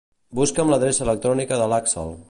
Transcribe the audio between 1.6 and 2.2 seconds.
de l'Àxel.